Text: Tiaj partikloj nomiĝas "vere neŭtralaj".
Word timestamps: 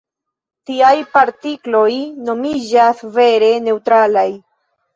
Tiaj 0.69 0.93
partikloj 1.17 1.91
nomiĝas 2.31 3.07
"vere 3.21 3.53
neŭtralaj". 3.69 4.29